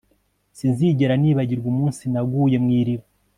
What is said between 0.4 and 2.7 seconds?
Sinzigera nibagirwa umunsi naguye mu